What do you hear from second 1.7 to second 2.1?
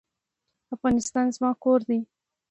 دی؟